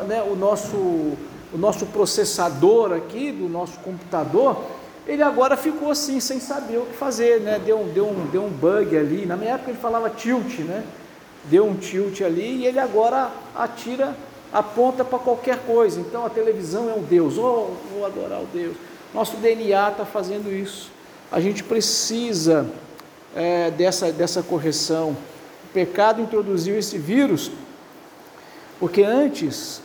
[0.08, 4.64] né, o nosso, o nosso processador aqui do nosso computador,
[5.08, 7.60] ele agora ficou assim, sem saber o que fazer, né?
[7.66, 9.26] Deu, deu, um, deu um bug ali.
[9.26, 10.84] Na minha época ele falava tilt, né?
[11.46, 14.16] Deu um tilt ali e ele agora atira,
[14.52, 16.00] aponta para qualquer coisa.
[16.00, 18.76] Então a televisão é um Deus, oh, vou adorar o Deus.
[19.14, 20.92] Nosso DNA está fazendo isso.
[21.32, 22.68] A gente precisa
[23.36, 25.12] é, dessa, dessa correção.
[25.66, 27.52] O pecado introduziu esse vírus,
[28.80, 29.82] porque antes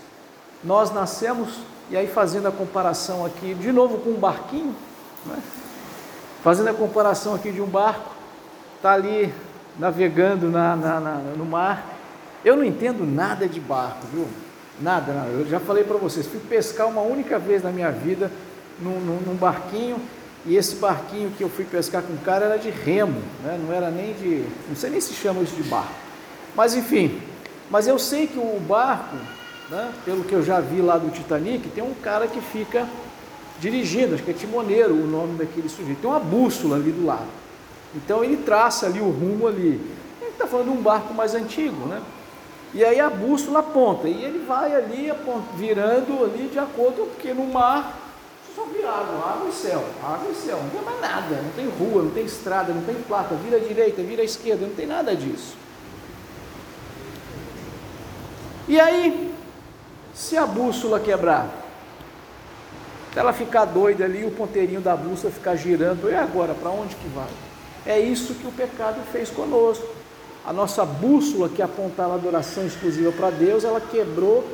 [0.62, 1.58] nós nascemos,
[1.90, 4.74] e aí fazendo a comparação aqui, de novo com um barquinho,
[5.26, 5.36] né?
[6.42, 8.10] fazendo a comparação aqui de um barco,
[8.76, 9.32] está ali
[9.78, 11.94] navegando na, na, na, no mar.
[12.44, 14.26] Eu não entendo nada de barco, viu?
[14.80, 15.28] Nada, nada.
[15.28, 18.30] Eu já falei para vocês, fui pescar uma única vez na minha vida,
[18.80, 19.96] num, num, num, barquinho,
[20.44, 23.58] e esse barquinho que eu fui pescar com o cara era de remo, né?
[23.64, 24.44] não era nem de.
[24.68, 25.94] não sei nem se chama isso de barco.
[26.56, 27.20] Mas enfim,
[27.70, 29.16] mas eu sei que o barco,
[29.70, 32.86] né, pelo que eu já vi lá do Titanic, tem um cara que fica
[33.60, 37.26] dirigindo, acho que é timoneiro o nome daquele sujeito, tem uma bússola ali do lado.
[37.94, 39.80] Então ele traça ali o rumo ali.
[40.20, 42.02] Ele está falando de um barco mais antigo, né?
[42.74, 45.12] E aí a bússola aponta, e ele vai ali
[45.54, 48.00] virando ali de acordo, porque no mar
[48.54, 51.68] só vira água, água e céu, água e céu, não tem mais nada, não tem
[51.68, 54.86] rua, não tem estrada, não tem placa, vira à direita, vira à esquerda, não tem
[54.86, 55.56] nada disso.
[58.66, 59.32] E aí,
[60.12, 61.48] se a bússola quebrar,
[63.14, 67.06] ela ficar doida ali, o ponteirinho da bússola ficar girando, e agora, para onde que
[67.08, 67.28] vai?
[67.86, 69.86] É isso que o pecado fez conosco.
[70.46, 74.44] A nossa bússola que apontava a adoração exclusiva para Deus, ela quebrou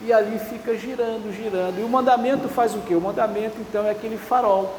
[0.00, 1.80] e ali fica girando, girando.
[1.80, 2.94] E o mandamento faz o que?
[2.94, 4.78] O mandamento então é aquele farol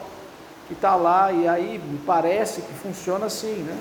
[0.68, 3.76] que está lá e aí parece que funciona assim, né?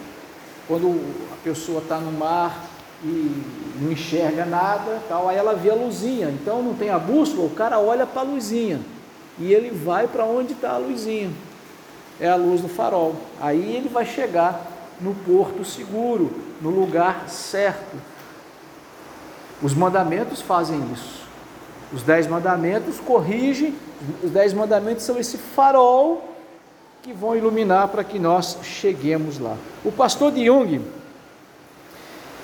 [0.66, 0.98] Quando
[1.32, 2.64] a pessoa está no mar
[3.04, 3.42] e
[3.80, 6.30] não enxerga nada, tal, aí ela vê a luzinha.
[6.30, 8.80] Então não tem a bússola, o cara olha para a luzinha
[9.38, 11.30] e ele vai para onde está a luzinha.
[12.18, 13.14] É a luz do farol.
[13.40, 14.66] Aí ele vai chegar
[15.00, 17.96] no porto seguro, no lugar certo.
[19.62, 21.26] Os mandamentos fazem isso.
[21.92, 23.74] Os dez mandamentos corrigem,
[24.22, 26.36] os dez mandamentos são esse farol
[27.02, 29.56] que vão iluminar para que nós cheguemos lá.
[29.84, 30.82] O pastor de Jung,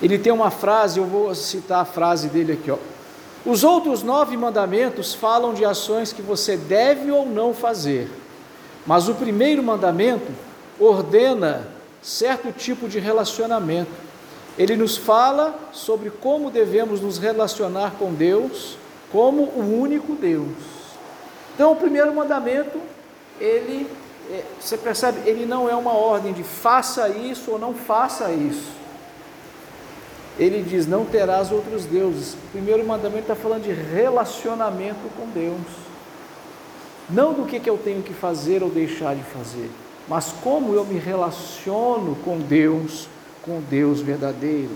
[0.01, 2.77] ele tem uma frase, eu vou citar a frase dele aqui, ó.
[3.45, 8.09] Os outros nove mandamentos falam de ações que você deve ou não fazer,
[8.87, 10.31] mas o primeiro mandamento
[10.79, 11.67] ordena
[12.01, 14.04] certo tipo de relacionamento.
[14.57, 18.77] Ele nos fala sobre como devemos nos relacionar com Deus
[19.11, 20.47] como o único Deus.
[21.53, 22.77] Então, o primeiro mandamento,
[23.39, 23.87] ele,
[24.29, 28.73] é, você percebe, ele não é uma ordem de faça isso ou não faça isso.
[30.37, 32.33] Ele diz: não terás outros deuses.
[32.33, 35.85] O primeiro mandamento está falando de relacionamento com Deus.
[37.09, 39.69] Não do que, que eu tenho que fazer ou deixar de fazer,
[40.09, 43.07] mas como eu me relaciono com Deus,
[43.45, 44.71] com Deus verdadeiro.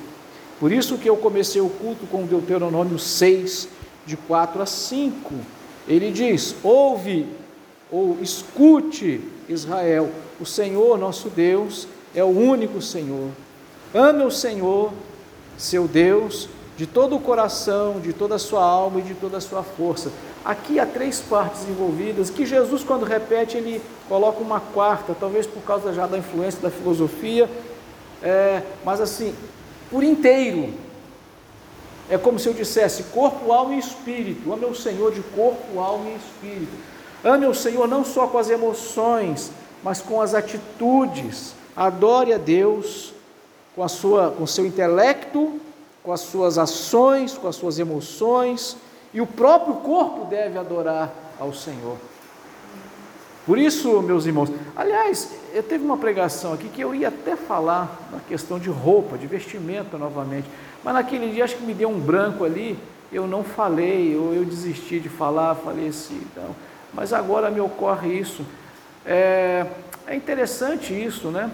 [0.60, 3.68] Por isso que eu comecei o culto com Deuteronômio 6,
[4.06, 5.34] de 4 a 5.
[5.88, 7.26] Ele diz: Ouve
[7.92, 13.30] ou escute, Israel, o Senhor nosso Deus é o único Senhor.
[13.94, 14.92] Ame o Senhor,
[15.58, 19.42] seu Deus, de todo o coração, de toda a sua alma e de toda a
[19.42, 20.12] sua força.
[20.46, 25.62] Aqui há três partes envolvidas, que Jesus, quando repete, ele coloca uma quarta, talvez por
[25.64, 27.50] causa já da influência da filosofia,
[28.22, 29.36] é, mas assim,
[29.90, 30.74] por inteiro,
[32.10, 34.52] É como se eu dissesse corpo, alma e espírito.
[34.52, 36.76] Ame o Senhor de corpo, alma e espírito.
[37.24, 39.52] Ame o Senhor não só com as emoções,
[39.84, 41.54] mas com as atitudes.
[41.76, 43.14] Adore a Deus
[43.76, 45.60] com a sua com seu intelecto,
[46.04, 48.76] com as suas ações, com as suas emoções,
[49.14, 51.98] e o próprio corpo deve adorar ao Senhor.
[53.50, 58.00] Por isso, meus irmãos, aliás, eu teve uma pregação aqui que eu ia até falar
[58.12, 60.48] na questão de roupa, de vestimenta novamente,
[60.84, 62.78] mas naquele dia acho que me deu um branco ali,
[63.12, 66.56] eu não falei, ou eu desisti de falar, falei assim, então,
[66.94, 68.46] mas agora me ocorre isso.
[69.04, 69.66] É,
[70.06, 71.50] é interessante isso, né?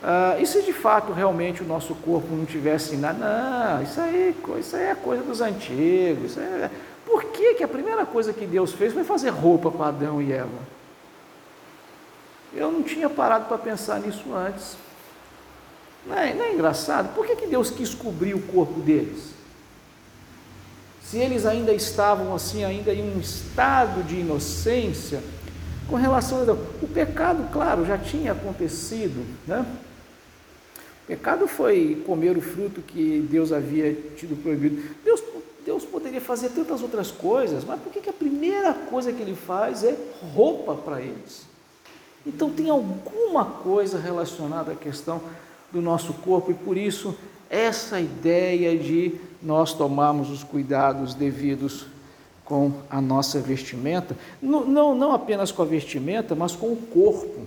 [0.00, 3.18] Ah, e se de fato realmente o nosso corpo não tivesse nada?
[3.18, 6.38] Não, isso aí, isso aí é coisa dos antigos.
[6.38, 6.70] É...
[7.04, 10.32] Por que, que a primeira coisa que Deus fez foi fazer roupa para Adão e
[10.32, 10.77] Eva?
[12.58, 14.76] Eu não tinha parado para pensar nisso antes.
[16.06, 17.14] Não é, não é engraçado?
[17.14, 19.30] Por que, que Deus quis cobrir o corpo deles?
[21.02, 25.22] Se eles ainda estavam assim, ainda em um estado de inocência,
[25.88, 26.58] com relação a Deus.
[26.82, 29.64] O pecado, claro, já tinha acontecido, né?
[31.04, 34.82] O pecado foi comer o fruto que Deus havia tido proibido.
[35.02, 35.22] Deus,
[35.64, 39.34] Deus poderia fazer tantas outras coisas, mas por que, que a primeira coisa que ele
[39.34, 39.96] faz é
[40.34, 41.47] roupa para eles?
[42.28, 45.20] Então tem alguma coisa relacionada à questão
[45.72, 47.16] do nosso corpo e por isso
[47.48, 51.86] essa ideia de nós tomarmos os cuidados devidos
[52.44, 57.46] com a nossa vestimenta, não, não, não apenas com a vestimenta, mas com o corpo.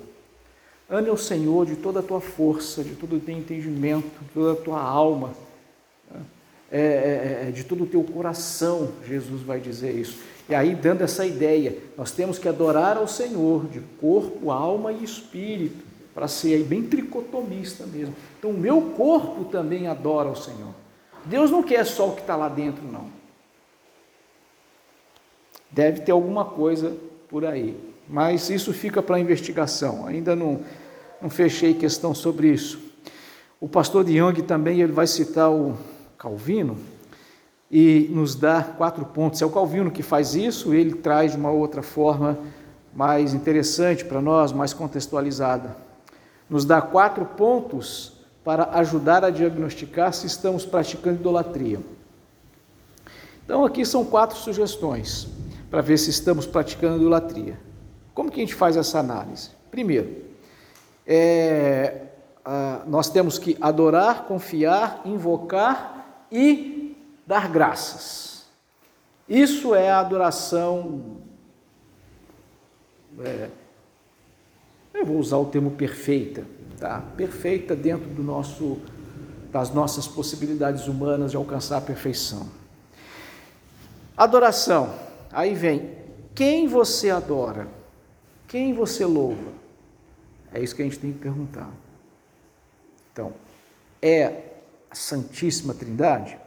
[0.90, 4.54] Ame o Senhor de toda a tua força, de todo o teu entendimento, de toda
[4.54, 5.32] a tua alma,
[6.12, 6.22] né?
[6.72, 10.20] É, é, é, de todo o teu coração, Jesus vai dizer isso.
[10.48, 15.04] E aí, dando essa ideia, nós temos que adorar ao Senhor de corpo, alma e
[15.04, 18.16] espírito, para ser aí bem tricotomista mesmo.
[18.40, 20.74] Então, o meu corpo também adora ao Senhor.
[21.26, 23.08] Deus não quer só o que está lá dentro, não.
[25.70, 26.96] Deve ter alguma coisa
[27.30, 30.06] por aí, mas isso fica para investigação.
[30.06, 30.62] Ainda não,
[31.22, 32.80] não fechei questão sobre isso.
[33.60, 35.78] O pastor de Young também ele vai citar o
[36.22, 36.78] Calvino,
[37.72, 39.42] e nos dá quatro pontos.
[39.42, 42.38] É o Calvino que faz isso, ele traz de uma outra forma
[42.94, 45.76] mais interessante para nós, mais contextualizada.
[46.48, 51.80] Nos dá quatro pontos para ajudar a diagnosticar se estamos praticando idolatria.
[53.44, 55.28] Então, aqui são quatro sugestões
[55.72, 57.58] para ver se estamos praticando idolatria.
[58.14, 59.50] Como que a gente faz essa análise?
[59.72, 60.18] Primeiro,
[61.08, 62.02] é,
[62.86, 66.01] nós temos que adorar, confiar, invocar
[66.32, 66.96] e
[67.28, 68.46] dar graças.
[69.28, 71.18] Isso é a adoração.
[73.20, 73.50] É,
[74.94, 76.46] eu vou usar o termo perfeita,
[76.80, 77.02] tá?
[77.16, 78.80] Perfeita dentro do nosso,
[79.52, 82.50] das nossas possibilidades humanas de alcançar a perfeição.
[84.16, 84.94] Adoração.
[85.32, 85.98] Aí vem
[86.36, 87.68] quem você adora,
[88.48, 89.52] quem você louva.
[90.54, 91.70] É isso que a gente tem que perguntar.
[93.12, 93.34] Então,
[94.02, 94.51] é
[94.92, 96.38] a Santíssima Trindade?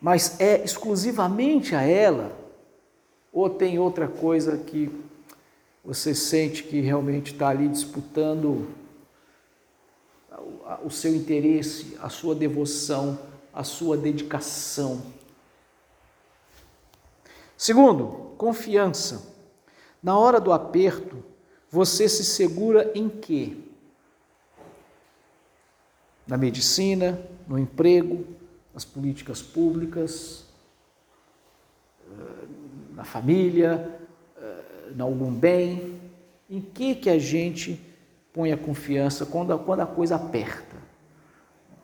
[0.00, 2.34] mas é exclusivamente a ela?
[3.32, 4.90] Ou tem outra coisa que
[5.84, 8.68] você sente que realmente está ali disputando
[10.82, 13.18] o seu interesse, a sua devoção,
[13.52, 15.02] a sua dedicação?
[17.56, 19.28] Segundo, confiança.
[20.02, 21.22] Na hora do aperto,
[21.70, 23.54] você se segura em quê?
[26.30, 28.24] Na medicina, no emprego,
[28.72, 30.46] nas políticas públicas,
[32.08, 32.46] eh,
[32.94, 33.98] na família,
[34.40, 36.00] eh, em algum bem.
[36.48, 37.84] Em que, que a gente
[38.32, 40.76] põe a confiança quando a, quando a coisa aperta?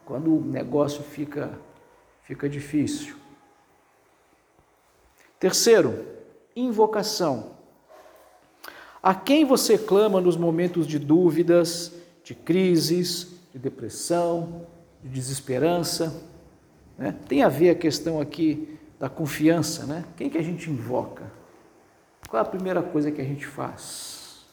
[0.04, 1.50] Quando o negócio fica,
[2.22, 3.16] fica difícil.
[5.40, 6.06] Terceiro,
[6.54, 7.50] invocação.
[9.02, 14.66] A quem você clama nos momentos de dúvidas, de crises, de depressão,
[15.02, 16.22] de desesperança?
[16.98, 17.16] Né?
[17.26, 20.04] Tem a ver a questão aqui da confiança, né?
[20.14, 21.24] Quem que a gente invoca?
[22.28, 24.44] Qual é a primeira coisa que a gente faz?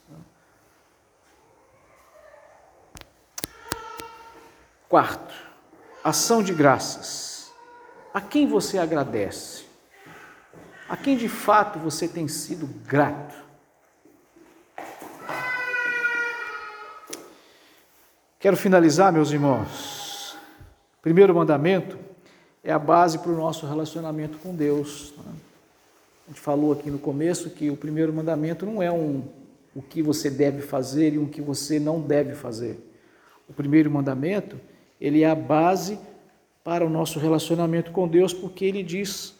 [4.87, 5.33] Quarto,
[6.01, 7.51] ação de graças.
[8.13, 9.65] A quem você agradece?
[10.87, 13.35] A quem de fato você tem sido grato?
[18.43, 20.35] Quero finalizar, meus irmãos.
[21.01, 21.97] Primeiro mandamento
[22.61, 25.13] é a base para o nosso relacionamento com Deus.
[25.15, 25.31] Né?
[26.27, 29.23] A gente falou aqui no começo que o primeiro mandamento não é um
[29.73, 32.77] o que você deve fazer e o que você não deve fazer.
[33.47, 34.59] O primeiro mandamento,
[34.99, 35.97] ele é a base
[36.65, 39.35] para o nosso relacionamento com Deus, porque ele diz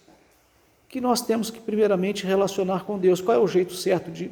[0.88, 3.20] que nós temos que primeiramente relacionar com Deus.
[3.20, 4.32] Qual é o jeito certo de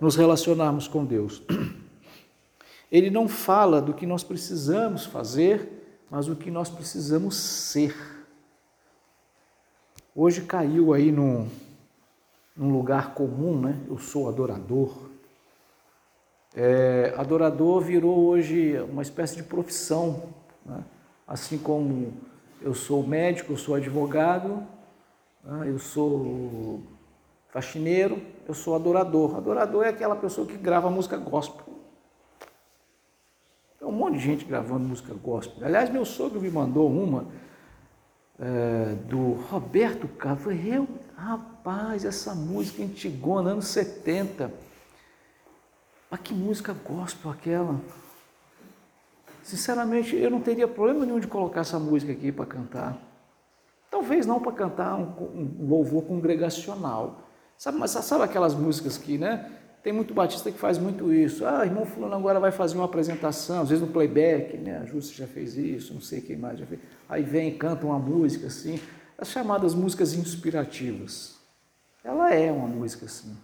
[0.00, 1.42] nos relacionarmos com Deus?
[2.90, 7.94] Ele não fala do que nós precisamos fazer, mas do que nós precisamos ser.
[10.14, 11.48] Hoje caiu aí num,
[12.56, 13.78] num lugar comum, né?
[13.88, 15.06] Eu sou adorador.
[16.54, 20.30] É, adorador virou hoje uma espécie de profissão,
[20.64, 20.82] né?
[21.28, 22.14] assim como
[22.62, 24.66] eu sou médico, eu sou advogado,
[25.44, 25.68] né?
[25.68, 26.80] eu sou
[27.50, 29.36] faxineiro, eu sou adorador.
[29.36, 31.65] Adorador é aquela pessoa que grava música gospel.
[34.06, 35.66] Monte de gente gravando música gospel.
[35.66, 37.26] Aliás, meu sogro me mandou uma
[38.38, 40.46] é, do Roberto Carlos.
[40.46, 44.52] Eu falei, rapaz, essa música antigona, anos 70.
[46.08, 47.80] Mas que música gospel aquela?
[49.42, 52.96] Sinceramente, eu não teria problema nenhum de colocar essa música aqui para cantar.
[53.90, 57.22] Talvez não para cantar um, um, louvor congregacional.
[57.58, 59.50] Sabe, mas sabe aquelas músicas que, né?
[59.86, 61.46] Tem muito batista que faz muito isso.
[61.46, 64.78] Ah, irmão fulano agora vai fazer uma apresentação, às vezes no playback, né?
[64.78, 66.80] A Justa já fez isso, não sei quem mais já fez.
[67.08, 68.80] Aí vem e canta uma música assim,
[69.16, 71.36] as chamadas músicas inspirativas.
[72.02, 73.36] Ela é uma música assim.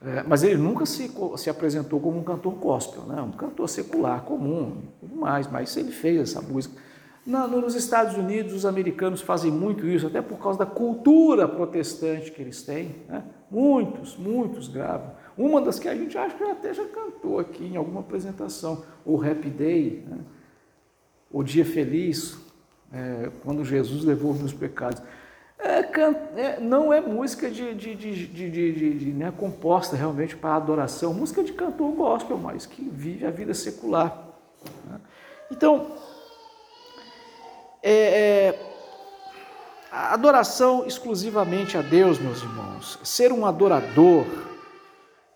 [0.00, 3.20] É, mas ele nunca se, se apresentou como um cantor gospel, né?
[3.20, 6.80] um cantor secular, comum, tudo mais, mas ele fez essa música.
[7.26, 12.30] Na, nos Estados Unidos, os americanos fazem muito isso, até por causa da cultura protestante
[12.30, 12.96] que eles têm.
[13.08, 13.22] Né?
[13.50, 15.12] Muitos, muitos gravam.
[15.36, 19.22] Uma das que a gente acha que até já cantou aqui em alguma apresentação, o
[19.22, 20.18] Happy Day, né?
[21.30, 22.38] o Dia Feliz,
[22.92, 25.02] é, quando Jesus levou os meus pecados.
[25.58, 25.80] É,
[26.40, 31.52] é, não é música de, de, de, de né, composta realmente para adoração, música de
[31.52, 34.26] cantor gospel, mas que vive a vida secular.
[34.88, 34.98] Né?
[35.50, 35.92] Então,
[37.82, 38.58] é, é,
[39.90, 44.26] adoração exclusivamente a Deus, meus irmãos, ser um adorador,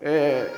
[0.01, 0.51] é,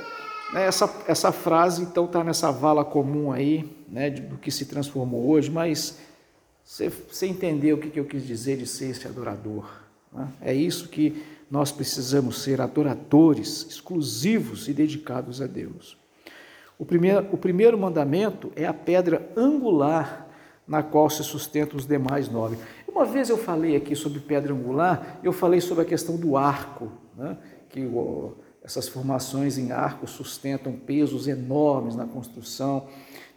[0.53, 5.28] né, essa, essa frase então está nessa vala comum aí, né, do que se transformou
[5.28, 5.99] hoje, mas
[6.64, 9.68] você, você entendeu o que, que eu quis dizer de ser esse adorador.
[10.12, 10.28] Né?
[10.41, 15.97] É isso que nós precisamos ser, adoradores exclusivos e dedicados a Deus.
[16.76, 20.26] O primeiro, o primeiro mandamento é a pedra angular
[20.67, 22.59] na qual se sustentam os demais nove.
[22.89, 26.91] Uma vez eu falei aqui sobre pedra angular, eu falei sobre a questão do arco,
[27.17, 27.37] né?
[27.69, 27.89] que
[28.64, 32.89] essas formações em arco sustentam pesos enormes na construção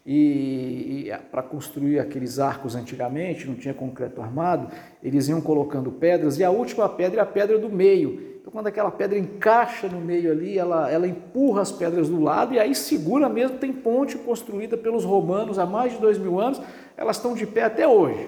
[0.05, 4.71] e, e para construir aqueles arcos antigamente, não tinha concreto armado,
[5.03, 8.28] eles iam colocando pedras, e a última pedra é a pedra do meio.
[8.49, 12.51] Então, quando aquela pedra encaixa no meio ali, ela, ela empurra as pedras do lado
[12.51, 13.59] e aí segura mesmo.
[13.59, 16.59] Tem ponte construída pelos romanos há mais de dois mil anos,
[16.97, 18.27] elas estão de pé até hoje.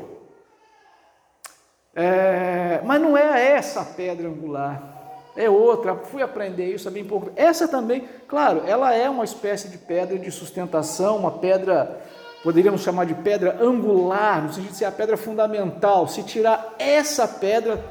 [1.96, 5.00] É, mas não é essa pedra angular
[5.34, 7.32] é outra, fui aprender isso também pouco.
[7.38, 12.02] Essa também, claro, ela é uma espécie de pedra de sustentação, uma pedra,
[12.44, 16.06] poderíamos chamar de pedra angular, no sentido de ser a pedra fundamental.
[16.06, 17.82] Se tirar essa pedra,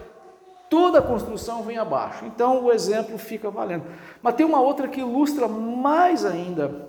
[0.71, 2.25] toda a construção vem abaixo.
[2.25, 3.85] Então o exemplo fica valendo.
[4.23, 6.89] Mas tem uma outra que ilustra mais ainda.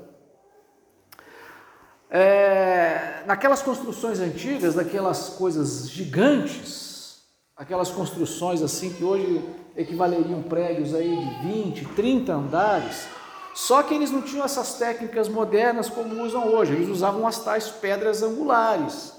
[2.10, 7.22] É, naquelas construções antigas, daquelas coisas gigantes,
[7.56, 9.44] aquelas construções assim que hoje
[9.76, 13.08] equivaleriam prédios aí de 20, 30 andares,
[13.54, 17.70] só que eles não tinham essas técnicas modernas como usam hoje, eles usavam as tais
[17.70, 19.14] pedras angulares.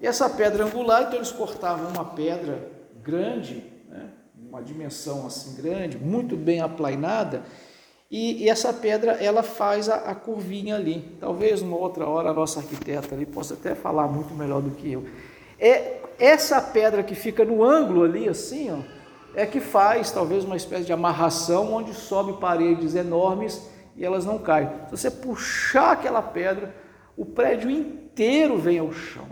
[0.00, 2.70] E essa pedra angular, então eles cortavam uma pedra
[3.02, 3.71] grande,
[4.52, 7.42] uma dimensão assim grande, muito bem aplainada,
[8.10, 11.16] e, e essa pedra ela faz a, a, curvinha ali.
[11.18, 14.92] Talvez uma outra hora a nossa arquiteta ali possa até falar muito melhor do que
[14.92, 15.06] eu.
[15.58, 18.80] É essa pedra que fica no ângulo ali, assim, ó,
[19.34, 24.38] é que faz talvez uma espécie de amarração onde sobe paredes enormes e elas não
[24.38, 24.68] caem.
[24.90, 26.76] Se você puxar aquela pedra,
[27.16, 29.28] o prédio inteiro vem ao chão.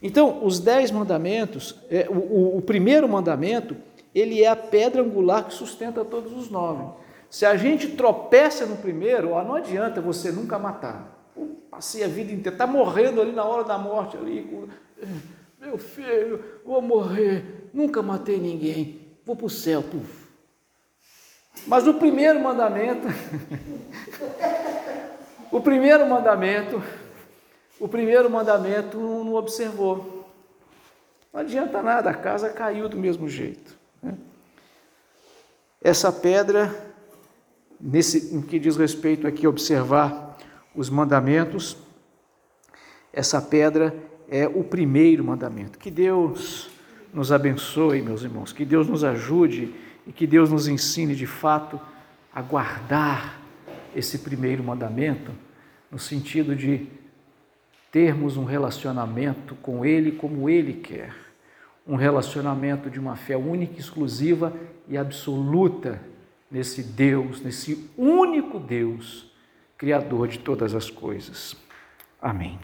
[0.00, 3.76] Então, os dez mandamentos, é, o, o, o, primeiro mandamento,
[4.14, 6.84] ele é a pedra angular que sustenta todos os nove.
[7.28, 11.28] Se a gente tropeça no primeiro, ó, não adianta você nunca matar.
[11.70, 14.48] passei a vida inteira, está morrendo ali na hora da morte ali,
[15.60, 19.82] meu filho, vou morrer, nunca matei ninguém, vou para o céu.
[19.82, 20.24] Puf.
[21.66, 23.08] Mas o primeiro mandamento,
[25.50, 26.82] o primeiro mandamento,
[27.80, 30.24] o primeiro mandamento não observou.
[31.32, 33.76] Não adianta nada, a casa caiu do mesmo jeito.
[35.84, 36.74] Essa pedra,
[37.78, 40.38] nesse, no que diz respeito aqui a observar
[40.74, 41.76] os mandamentos,
[43.12, 43.94] essa pedra
[44.26, 45.78] é o primeiro mandamento.
[45.78, 46.70] Que Deus
[47.12, 49.74] nos abençoe, meus irmãos, que Deus nos ajude
[50.06, 51.78] e que Deus nos ensine de fato
[52.34, 53.42] a guardar
[53.94, 55.32] esse primeiro mandamento,
[55.90, 56.88] no sentido de
[57.92, 61.14] termos um relacionamento com Ele como Ele quer,
[61.86, 64.52] um relacionamento de uma fé única, exclusiva
[64.88, 66.00] e absoluta
[66.50, 69.32] nesse Deus, nesse único Deus,
[69.76, 71.56] Criador de todas as coisas.
[72.22, 72.58] Amém.